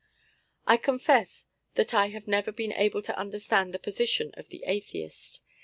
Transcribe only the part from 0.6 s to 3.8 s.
I confess that I have never been able to understand the